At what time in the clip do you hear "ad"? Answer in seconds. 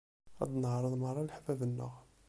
0.41-0.47